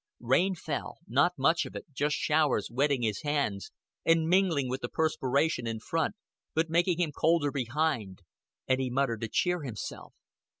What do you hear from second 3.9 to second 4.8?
and mingling